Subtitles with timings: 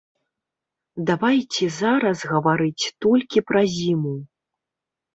[1.09, 4.19] Давайце зараз гаварыць толькі пра зіму.